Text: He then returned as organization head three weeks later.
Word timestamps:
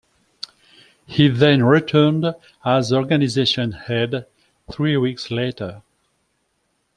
He 1.05 1.27
then 1.27 1.63
returned 1.63 2.33
as 2.65 2.91
organization 2.91 3.73
head 3.73 4.25
three 4.71 4.97
weeks 4.97 5.29
later. 5.29 5.83